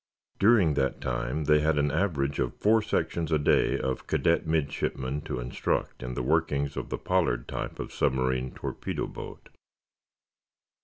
[0.39, 5.21] During that time they had an average of four sections a day of cadet midshipmen
[5.25, 9.49] to instruct in the workings of the Pollard type of submarine torpedo boat.